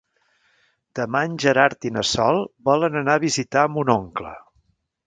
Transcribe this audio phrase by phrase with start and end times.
[0.99, 4.35] Demà en Gerard i na Sol volen anar a visitar mon oncle.